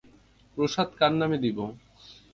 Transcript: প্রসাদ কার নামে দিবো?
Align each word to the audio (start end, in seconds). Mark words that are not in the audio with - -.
প্রসাদ 0.57 0.89
কার 0.99 1.13
নামে 1.19 1.37
দিবো? 1.43 1.65